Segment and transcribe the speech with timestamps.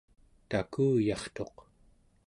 [0.49, 1.55] takuyartuq